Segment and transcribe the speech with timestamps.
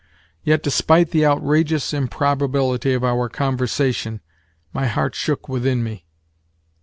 [0.43, 4.21] Yet, despite the outrageous improbability of our conversation,
[4.73, 6.07] my heart shook within me.